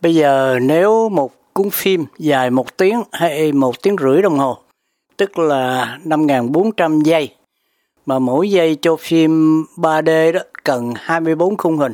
Bây 0.00 0.14
giờ 0.14 0.58
nếu 0.62 1.08
một 1.08 1.32
cuốn 1.52 1.70
phim 1.70 2.04
dài 2.18 2.50
một 2.50 2.76
tiếng 2.76 3.02
hay 3.12 3.52
một 3.52 3.82
tiếng 3.82 3.96
rưỡi 4.00 4.22
đồng 4.22 4.38
hồ, 4.38 4.58
tức 5.16 5.38
là 5.38 5.98
5.400 6.04 7.02
giây, 7.02 7.34
mà 8.06 8.18
mỗi 8.18 8.50
giây 8.50 8.76
cho 8.82 8.96
phim 8.96 9.62
3D 9.76 10.32
đó 10.32 10.40
cần 10.64 10.92
24 10.96 11.56
khung 11.56 11.78
hình, 11.78 11.92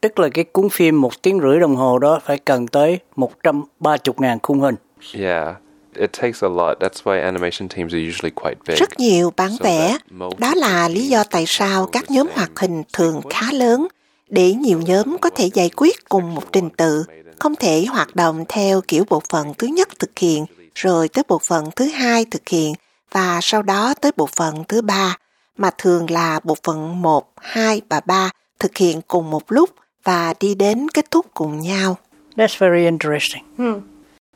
tức 0.00 0.18
là 0.18 0.28
cái 0.28 0.44
cuốn 0.44 0.68
phim 0.68 1.00
một 1.00 1.22
tiếng 1.22 1.40
rưỡi 1.40 1.60
đồng 1.60 1.76
hồ 1.76 1.98
đó 1.98 2.20
phải 2.24 2.38
cần 2.38 2.66
tới 2.66 2.98
130.000 3.16 4.38
khung 4.42 4.60
hình. 4.60 4.76
Yeah, 5.14 5.56
it 5.94 6.12
takes 6.12 6.44
a 6.44 6.48
lot. 6.48 6.78
That's 6.80 7.02
why 7.04 7.22
animation 7.22 7.68
teams 7.68 7.92
are 7.92 8.08
usually 8.08 8.32
quite 8.34 8.56
big. 8.66 8.76
Rất 8.76 9.00
nhiều 9.00 9.32
bản 9.36 9.50
So 9.50 9.64
vẽ. 9.64 9.98
Đó 10.38 10.54
là 10.54 10.88
lý 10.88 11.08
do 11.08 11.24
tại 11.24 11.44
sao 11.46 11.86
các 11.86 12.10
nhóm 12.10 12.28
hoạt 12.34 12.50
hình 12.58 12.82
thường 12.92 13.20
khá 13.30 13.52
lớn 13.52 13.86
để 14.28 14.52
nhiều 14.52 14.80
nhóm 14.80 15.18
có 15.18 15.30
thể 15.30 15.50
giải 15.54 15.70
quyết 15.76 16.08
cùng 16.08 16.34
một 16.34 16.52
trình 16.52 16.70
tự, 16.70 17.04
không 17.38 17.54
thể 17.56 17.84
hoạt 17.84 18.16
động 18.16 18.44
theo 18.48 18.80
kiểu 18.80 19.04
bộ 19.08 19.22
phận 19.30 19.54
thứ 19.58 19.66
nhất 19.66 19.88
thực 19.98 20.18
hiện, 20.18 20.46
rồi 20.74 21.08
tới 21.08 21.24
bộ 21.28 21.38
phận 21.38 21.70
thứ 21.76 21.84
hai 21.84 22.24
thực 22.24 22.48
hiện 22.48 22.74
và 23.12 23.38
sau 23.42 23.62
đó 23.62 23.94
tới 24.00 24.12
bộ 24.16 24.28
phận 24.36 24.64
thứ 24.68 24.82
ba, 24.82 25.16
mà 25.56 25.70
thường 25.78 26.10
là 26.10 26.40
bộ 26.44 26.56
phận 26.62 27.02
1, 27.02 27.32
2 27.36 27.80
và 27.88 28.00
3 28.06 28.30
thực 28.58 28.76
hiện 28.76 29.00
cùng 29.08 29.30
một 29.30 29.42
lúc 29.48 29.70
và 30.04 30.34
đi 30.40 30.54
đến 30.54 30.88
kết 30.94 31.10
thúc 31.10 31.26
cùng 31.34 31.60
nhau. 31.60 31.96
That's 32.36 32.56
very 32.58 32.84
interesting. 32.84 33.44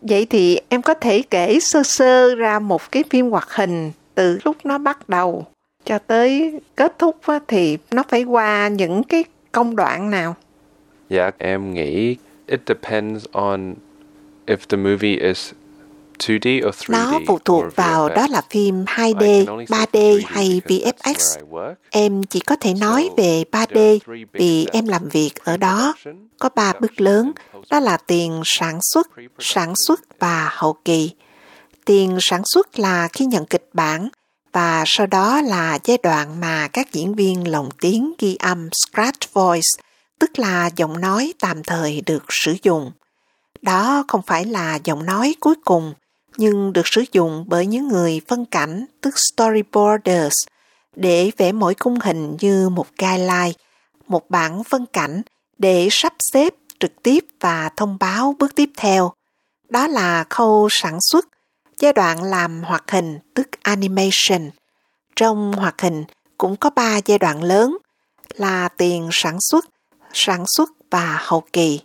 Vậy 0.00 0.26
thì 0.30 0.60
em 0.68 0.82
có 0.82 0.94
thể 0.94 1.22
kể 1.30 1.58
sơ 1.60 1.82
sơ 1.82 2.34
ra 2.34 2.58
một 2.58 2.92
cái 2.92 3.04
phim 3.10 3.30
hoạt 3.30 3.48
hình 3.50 3.92
từ 4.14 4.38
lúc 4.44 4.56
nó 4.64 4.78
bắt 4.78 5.08
đầu 5.08 5.46
cho 5.84 5.98
tới 5.98 6.60
kết 6.76 6.98
thúc 6.98 7.16
thì 7.48 7.78
nó 7.90 8.02
phải 8.08 8.24
qua 8.24 8.68
những 8.68 9.02
cái 9.02 9.24
công 9.52 9.76
đoạn 9.76 10.10
nào? 10.10 10.36
dạ 11.08 11.30
em 11.38 11.74
nghĩ 11.74 12.16
it 12.46 12.60
depends 12.66 13.24
on 13.32 13.74
if 14.46 14.56
the 14.68 14.76
movie 14.76 15.16
is 15.16 15.52
nó 16.88 17.20
phụ 17.26 17.38
thuộc 17.44 17.66
or 17.66 17.74
vào 17.74 18.08
đó 18.08 18.26
là 18.30 18.42
phim 18.50 18.84
I 18.98 19.12
2D, 19.12 19.44
can 19.44 19.46
only 19.46 19.66
say 19.66 19.86
3D 19.86 19.86
3D 19.92 20.22
hay 20.26 20.60
VFX. 20.66 21.36
Em 21.90 22.22
chỉ 22.22 22.40
có 22.40 22.56
thể 22.56 22.74
nói 22.74 23.10
về 23.16 23.44
there 23.52 23.66
3D 23.66 23.90
are 23.90 23.98
three 23.98 24.24
big 24.24 24.26
vì 24.32 24.66
em 24.72 24.86
làm 24.86 25.08
việc 25.08 25.30
ở 25.44 25.56
đó. 25.56 25.94
Có 26.38 26.48
ba 26.54 26.72
bước 26.80 27.00
lớn, 27.00 27.32
đó 27.70 27.80
là 27.80 27.96
tiền 27.96 28.42
sản 28.44 28.78
xuất, 28.92 29.08
sản 29.38 29.76
xuất 29.76 30.00
và 30.18 30.50
hậu 30.52 30.76
kỳ. 30.84 31.10
Tiền 31.84 32.18
sản 32.20 32.42
xuất 32.44 32.78
là 32.78 33.08
khi 33.12 33.26
nhận 33.26 33.46
kịch 33.46 33.68
bản 33.72 34.08
và 34.52 34.84
sau 34.86 35.06
đó 35.06 35.40
là 35.42 35.78
giai 35.84 35.98
đoạn 36.02 36.40
mà 36.40 36.68
các 36.68 36.92
diễn 36.92 37.14
viên 37.14 37.50
lồng 37.50 37.68
tiếng 37.80 38.12
ghi 38.18 38.36
âm 38.36 38.68
scratch 38.72 39.32
voice, 39.32 39.68
tức 40.18 40.38
là 40.38 40.70
giọng 40.76 41.00
nói 41.00 41.32
tạm 41.40 41.62
thời 41.62 42.02
được 42.06 42.24
sử 42.28 42.56
dụng. 42.62 42.92
Đó 43.62 44.04
không 44.08 44.22
phải 44.26 44.44
là 44.44 44.78
giọng 44.84 45.06
nói 45.06 45.34
cuối 45.40 45.54
cùng, 45.64 45.94
nhưng 46.38 46.72
được 46.72 46.86
sử 46.86 47.04
dụng 47.12 47.44
bởi 47.46 47.66
những 47.66 47.88
người 47.88 48.20
phân 48.28 48.44
cảnh, 48.44 48.84
tức 49.00 49.14
storyboarders, 49.32 50.34
để 50.96 51.30
vẽ 51.36 51.52
mỗi 51.52 51.74
khung 51.80 52.00
hình 52.00 52.36
như 52.40 52.68
một 52.68 52.86
guideline, 52.98 53.52
một 54.06 54.30
bản 54.30 54.64
phân 54.64 54.86
cảnh 54.86 55.22
để 55.58 55.88
sắp 55.90 56.12
xếp 56.32 56.54
trực 56.80 57.02
tiếp 57.02 57.24
và 57.40 57.70
thông 57.76 57.96
báo 58.00 58.34
bước 58.38 58.54
tiếp 58.54 58.70
theo. 58.76 59.12
Đó 59.68 59.86
là 59.86 60.24
khâu 60.30 60.68
sản 60.70 60.98
xuất, 61.00 61.28
giai 61.78 61.92
đoạn 61.92 62.22
làm 62.22 62.62
hoạt 62.62 62.90
hình 62.90 63.18
tức 63.34 63.48
animation. 63.62 64.50
Trong 65.16 65.52
hoạt 65.52 65.80
hình 65.80 66.04
cũng 66.38 66.56
có 66.56 66.70
ba 66.70 67.00
giai 67.04 67.18
đoạn 67.18 67.42
lớn 67.42 67.76
là 68.34 68.68
tiền 68.68 69.08
sản 69.12 69.36
xuất, 69.40 69.64
sản 70.12 70.44
xuất 70.46 70.70
và 70.90 71.18
hậu 71.20 71.44
kỳ. 71.52 71.80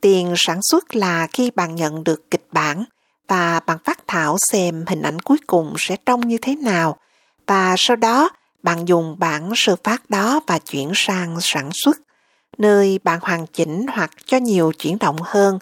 Tiền 0.00 0.34
sản 0.36 0.58
xuất 0.62 0.96
là 0.96 1.26
khi 1.32 1.50
bạn 1.50 1.74
nhận 1.74 2.04
được 2.04 2.30
kịch 2.30 2.46
bản 2.52 2.84
và 3.32 3.60
bạn 3.66 3.78
phát 3.84 3.98
thảo 4.06 4.36
xem 4.50 4.84
hình 4.88 5.02
ảnh 5.02 5.20
cuối 5.20 5.38
cùng 5.46 5.74
sẽ 5.78 5.96
trông 6.06 6.28
như 6.28 6.38
thế 6.42 6.56
nào 6.56 6.96
và 7.46 7.74
sau 7.78 7.96
đó, 7.96 8.30
bạn 8.62 8.88
dùng 8.88 9.16
bản 9.18 9.50
sơ 9.54 9.76
phát 9.84 10.10
đó 10.10 10.40
và 10.46 10.58
chuyển 10.58 10.92
sang 10.94 11.36
sản 11.40 11.70
xuất, 11.72 11.96
nơi 12.58 12.98
bạn 13.04 13.18
hoàn 13.22 13.46
chỉnh 13.46 13.86
hoặc 13.94 14.10
cho 14.26 14.36
nhiều 14.36 14.72
chuyển 14.72 14.98
động 14.98 15.16
hơn 15.22 15.58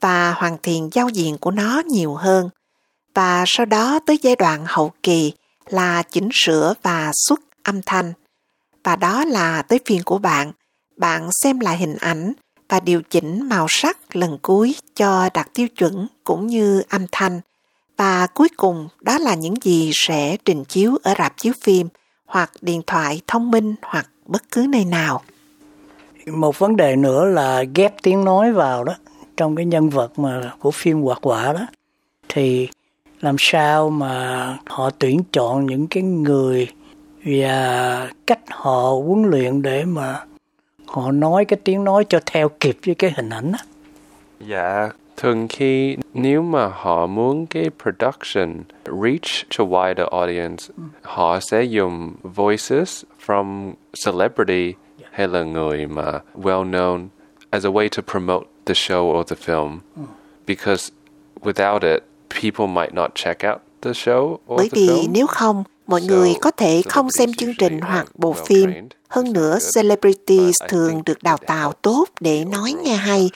và 0.00 0.32
hoàn 0.32 0.56
thiện 0.62 0.88
giao 0.92 1.08
diện 1.08 1.38
của 1.38 1.50
nó 1.50 1.82
nhiều 1.86 2.14
hơn. 2.14 2.48
Và 3.14 3.44
sau 3.46 3.66
đó 3.66 4.00
tới 4.06 4.18
giai 4.22 4.36
đoạn 4.36 4.64
hậu 4.66 4.92
kỳ 5.02 5.32
là 5.66 6.02
chỉnh 6.02 6.28
sửa 6.32 6.74
và 6.82 7.10
xuất 7.14 7.40
âm 7.62 7.82
thanh. 7.82 8.12
Và 8.84 8.96
đó 8.96 9.24
là 9.24 9.62
tới 9.62 9.80
phiên 9.86 10.02
của 10.02 10.18
bạn. 10.18 10.52
Bạn 10.96 11.28
xem 11.42 11.60
lại 11.60 11.76
hình 11.76 11.96
ảnh 12.00 12.32
và 12.70 12.80
điều 12.80 13.02
chỉnh 13.10 13.48
màu 13.48 13.66
sắc 13.68 14.16
lần 14.16 14.38
cuối 14.42 14.74
cho 14.96 15.28
đạt 15.34 15.48
tiêu 15.54 15.68
chuẩn 15.68 16.06
cũng 16.24 16.46
như 16.46 16.82
âm 16.88 17.06
thanh. 17.12 17.40
Và 17.96 18.26
cuối 18.34 18.48
cùng, 18.56 18.88
đó 19.00 19.18
là 19.18 19.34
những 19.34 19.54
gì 19.62 19.90
sẽ 19.94 20.36
trình 20.44 20.64
chiếu 20.64 20.96
ở 21.02 21.14
rạp 21.18 21.36
chiếu 21.36 21.52
phim 21.60 21.88
hoặc 22.26 22.52
điện 22.60 22.82
thoại 22.86 23.20
thông 23.26 23.50
minh 23.50 23.74
hoặc 23.82 24.10
bất 24.26 24.42
cứ 24.52 24.66
nơi 24.68 24.84
nào. 24.84 25.22
Một 26.26 26.58
vấn 26.58 26.76
đề 26.76 26.96
nữa 26.96 27.24
là 27.24 27.64
ghép 27.74 28.02
tiếng 28.02 28.24
nói 28.24 28.52
vào 28.52 28.84
đó, 28.84 28.94
trong 29.36 29.56
cái 29.56 29.64
nhân 29.64 29.88
vật 29.88 30.18
mà 30.18 30.52
của 30.58 30.70
phim 30.70 31.02
hoạt 31.02 31.18
quả 31.22 31.52
đó 31.52 31.66
thì 32.28 32.68
làm 33.20 33.36
sao 33.38 33.90
mà 33.90 34.58
họ 34.66 34.90
tuyển 34.98 35.22
chọn 35.32 35.66
những 35.66 35.86
cái 35.86 36.02
người 36.02 36.68
và 37.24 38.08
cách 38.26 38.40
họ 38.50 38.90
huấn 39.06 39.22
luyện 39.22 39.62
để 39.62 39.84
mà 39.84 40.20
họ 40.90 41.10
nói 41.12 41.44
cái 41.44 41.58
tiếng 41.64 41.84
nói 41.84 42.04
cho 42.08 42.20
theo 42.26 42.48
kịp 42.48 42.78
với 42.86 42.94
cái 42.94 43.12
hình 43.16 43.30
ảnh 43.30 43.52
đó. 43.52 43.58
Dạ, 44.40 44.90
thường 45.16 45.48
khi 45.48 45.96
nếu 46.14 46.42
mà 46.42 46.70
họ 46.74 47.06
muốn 47.06 47.46
cái 47.46 47.70
production 47.82 48.62
reach 48.84 49.48
to 49.58 49.64
wider 49.64 50.08
audience, 50.08 50.64
họ 51.02 51.40
sẽ 51.40 51.62
dùng 51.62 52.12
voices 52.22 53.04
from 53.26 53.72
celebrity 54.06 54.74
hay 55.10 55.28
là 55.28 55.42
người 55.42 55.86
mà 55.86 56.20
well 56.34 56.70
known 56.70 57.06
as 57.50 57.66
a 57.66 57.70
way 57.70 57.88
to 57.96 58.02
promote 58.12 58.46
the 58.66 58.74
show 58.74 59.20
or 59.20 59.26
the 59.26 59.36
film. 59.36 59.78
Because 60.46 60.92
without 61.42 61.94
it, 61.94 62.02
people 62.42 62.66
might 62.66 62.94
not 62.94 63.10
check 63.14 63.44
out 63.52 63.60
the 63.82 63.92
show 63.92 64.22
or 64.22 64.38
Bởi 64.58 64.68
the 64.68 64.80
vì 64.80 64.88
film. 64.88 65.12
nếu 65.12 65.26
không, 65.26 65.64
mọi 65.90 66.02
người 66.02 66.34
có 66.40 66.50
thể 66.50 66.82
không 66.88 67.10
xem 67.10 67.34
chương 67.34 67.54
trình 67.58 67.80
hoặc 67.80 68.06
bộ 68.14 68.32
phim. 68.32 68.70
Hơn 69.08 69.32
nữa, 69.32 69.58
celebrities 69.74 70.62
thường 70.68 71.02
được 71.06 71.22
đào 71.22 71.36
tạo 71.46 71.72
tốt 71.72 72.04
để 72.20 72.44
nói 72.44 72.74
nghe 72.84 72.94
hay. 72.94 73.30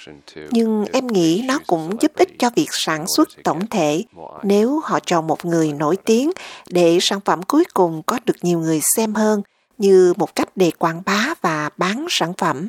Nhưng 0.51 0.85
em 0.93 1.07
nghĩ 1.07 1.45
nó 1.49 1.59
cũng 1.67 1.97
giúp 2.01 2.13
ích 2.15 2.29
cho 2.39 2.51
việc 2.57 2.69
sản 2.71 3.07
xuất 3.07 3.29
tổng 3.45 3.67
thể 3.67 4.05
nếu 4.43 4.81
họ 4.85 5.01
chọn 5.01 5.27
một 5.27 5.45
người 5.45 5.73
nổi 5.73 5.97
tiếng 5.97 6.31
để 6.71 6.99
sản 7.01 7.21
phẩm 7.25 7.43
cuối 7.43 7.65
cùng 7.75 8.03
có 8.07 8.19
được 8.27 8.37
nhiều 8.43 8.59
người 8.59 8.81
xem 8.97 9.15
hơn 9.15 9.43
như 9.79 10.15
một 10.17 10.35
cách 10.35 10.49
để 10.57 10.71
quảng 10.79 11.03
bá 11.07 11.35
và 11.43 11.71
bán 11.77 12.07
sản 12.11 12.33
phẩm. 12.39 12.69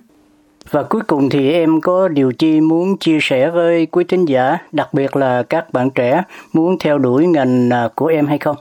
Và 0.72 0.84
cuối 0.84 1.02
cùng 1.08 1.30
thì 1.30 1.52
em 1.52 1.82
có 1.82 2.08
điều 2.08 2.32
chi 2.32 2.62
muốn 2.62 2.98
chia 2.98 3.18
sẻ 3.22 3.50
với 3.50 3.86
quý 3.86 4.04
thính 4.08 4.26
giả, 4.26 4.58
đặc 4.72 4.94
biệt 4.94 5.16
là 5.16 5.44
các 5.44 5.74
bạn 5.74 5.90
trẻ 5.90 6.24
muốn 6.54 6.80
theo 6.80 6.98
đuổi 6.98 7.28
ngành 7.28 7.70
à, 7.70 7.90
của 7.96 8.06
em 8.06 8.28
hay 8.28 8.38
không? 8.38 8.56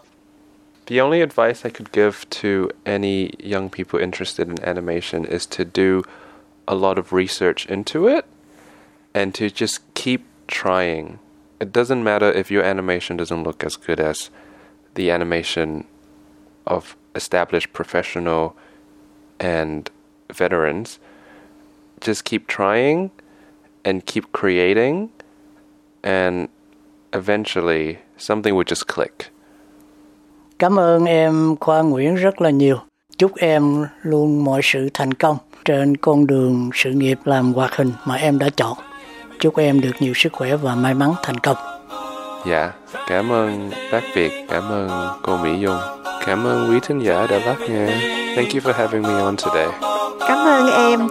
The 0.86 1.00
only 1.00 1.22
advice 1.22 1.64
I 1.64 1.70
could 1.70 1.92
give 1.92 2.28
to 2.30 2.70
any 2.84 3.34
young 3.38 3.70
people 3.70 3.98
interested 3.98 4.48
in 4.48 4.62
animation 4.62 5.24
is 5.24 5.46
to 5.46 5.64
do 5.64 6.04
a 6.68 6.74
lot 6.74 6.98
of 6.98 7.12
research 7.12 7.64
into 7.66 8.06
it 8.06 8.26
and 9.14 9.34
to 9.34 9.48
just 9.50 9.80
keep 9.94 10.26
trying. 10.46 11.20
It 11.58 11.72
doesn't 11.72 12.04
matter 12.04 12.30
if 12.30 12.50
your 12.50 12.62
animation 12.62 13.16
doesn't 13.16 13.44
look 13.44 13.64
as 13.64 13.76
good 13.76 13.98
as 13.98 14.28
the 14.94 15.10
animation 15.10 15.86
of 16.66 16.96
established 17.14 17.72
professional 17.72 18.54
and 19.40 19.90
veterans. 20.30 20.98
Just 22.00 22.24
keep 22.24 22.46
trying 22.46 23.10
and 23.84 24.04
keep 24.04 24.32
creating, 24.32 25.10
and 26.02 26.48
eventually 27.12 28.00
something 28.16 28.54
will 28.54 28.64
just 28.64 28.86
click. 28.86 29.30
Cảm 30.58 30.78
ơn 30.78 31.04
em 31.04 31.56
Khoa 31.60 31.82
Nguyễn 31.82 32.14
rất 32.14 32.40
là 32.40 32.50
nhiều. 32.50 32.76
Chúc 33.18 33.36
em 33.36 33.84
luôn 34.02 34.44
mọi 34.44 34.60
sự 34.64 34.88
thành 34.94 35.14
công 35.14 35.36
trên 35.64 35.96
con 35.96 36.26
đường 36.26 36.70
sự 36.74 36.90
nghiệp 36.90 37.18
làm 37.24 37.52
hoạt 37.52 37.76
hình 37.76 37.92
mà 38.04 38.14
em 38.14 38.38
đã 38.38 38.48
chọn. 38.56 38.76
Chúc 39.40 39.56
em 39.56 39.80
được 39.80 39.92
nhiều 40.00 40.12
sức 40.14 40.32
khỏe 40.32 40.56
và 40.56 40.74
may 40.74 40.94
mắn 40.94 41.12
thành 41.22 41.38
công. 41.38 41.56
Dạ, 42.46 42.72
cảm 43.06 43.32
ơn 43.32 43.70
bác 43.92 44.02
Việt, 44.14 44.32
cảm 44.48 44.62
ơn 44.68 44.90
cô 45.22 45.36
Mỹ 45.36 45.50
Dung, 45.60 45.78
cảm 46.26 46.46
ơn 46.46 46.70
quý 46.70 46.78
thính 46.82 46.98
giả 46.98 47.26
đã 47.30 47.38
lắng 47.38 47.60
nghe. 47.68 47.86
Thank 48.36 48.48
you 48.54 48.60
for 48.60 48.72
having 48.72 49.02
me 49.02 49.20
on 49.20 49.36
today. 49.36 49.68
Cảm 50.20 50.46
ơn 50.46 50.70
em. 50.70 51.08